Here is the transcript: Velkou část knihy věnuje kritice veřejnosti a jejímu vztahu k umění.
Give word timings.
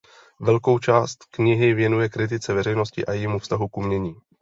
Velkou 0.39 0.79
část 0.79 1.25
knihy 1.25 1.73
věnuje 1.73 2.09
kritice 2.09 2.53
veřejnosti 2.53 3.05
a 3.05 3.13
jejímu 3.13 3.39
vztahu 3.39 3.67
k 3.67 3.77
umění. 3.77 4.15